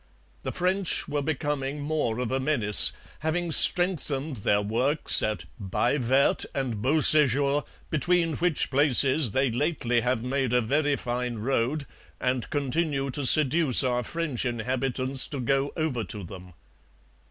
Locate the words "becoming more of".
1.21-2.31